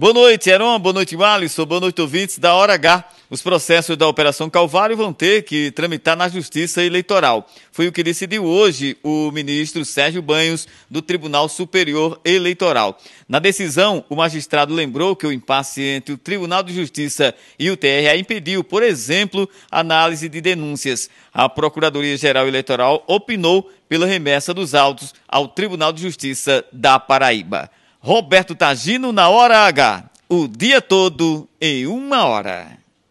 [0.00, 0.78] Boa noite, Heron.
[0.78, 1.66] Boa noite, Alisson.
[1.66, 3.04] Boa noite, ouvintes da Hora H.
[3.28, 7.44] Os processos da Operação Calvário vão ter que tramitar na Justiça Eleitoral.
[7.72, 12.96] Foi o que decidiu hoje o ministro Sérgio Banhos, do Tribunal Superior Eleitoral.
[13.28, 17.76] Na decisão, o magistrado lembrou que o impasse entre o Tribunal de Justiça e o
[17.76, 21.10] TRE impediu, por exemplo, análise de denúncias.
[21.34, 27.68] A Procuradoria-Geral Eleitoral opinou pela remessa dos autos ao Tribunal de Justiça da Paraíba.
[28.00, 30.04] Roberto Tagino na Hora H.
[30.28, 32.77] O dia todo em uma hora.